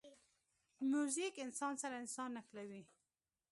[0.91, 2.83] موزیک انسان سره انسان نښلوي.